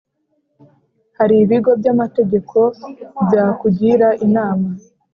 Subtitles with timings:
[1.17, 2.57] hari ibigo by’amategeko
[3.25, 4.69] byakugira inama.